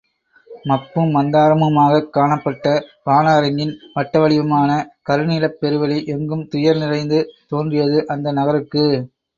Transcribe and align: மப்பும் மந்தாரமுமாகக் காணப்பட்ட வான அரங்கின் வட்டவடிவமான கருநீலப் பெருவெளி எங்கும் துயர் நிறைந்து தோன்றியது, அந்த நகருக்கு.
மப்பும் 0.63 1.11
மந்தாரமுமாகக் 1.15 2.07
காணப்பட்ட 2.09 2.65
வான 3.03 3.35
அரங்கின் 3.35 3.73
வட்டவடிவமான 3.95 4.69
கருநீலப் 5.09 5.59
பெருவெளி 5.61 6.05
எங்கும் 6.07 6.47
துயர் 6.47 6.77
நிறைந்து 6.77 7.21
தோன்றியது, 7.47 8.07
அந்த 8.07 8.31
நகருக்கு. 8.31 8.85